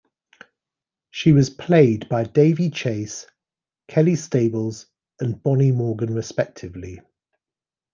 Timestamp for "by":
2.09-2.23